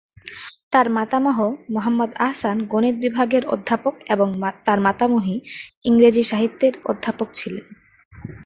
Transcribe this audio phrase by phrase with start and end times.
[0.71, 1.37] তার মাতামহ
[1.69, 4.27] মোহাম্মদ আহসান গণিত বিভাগের অধ্যাপক এবং
[4.65, 5.35] তার মাতামহী
[5.85, 7.65] ইংরেজি সাহিত্যের অধ্যাপক ছিলেন।